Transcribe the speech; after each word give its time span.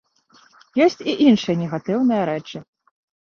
Ёсць 0.85 1.03
і 1.11 1.15
іншыя 1.25 1.55
негатыўныя 1.61 2.23
рэчы. 2.31 2.57